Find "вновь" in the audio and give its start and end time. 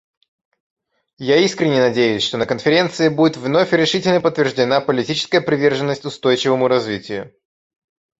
3.37-3.71